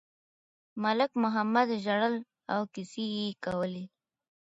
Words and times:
ملک 0.83 1.11
محمد 1.23 1.69
ژړل 1.83 2.15
او 2.53 2.61
کیسې 2.73 3.05
یې 3.17 3.29
کولې. 3.43 3.85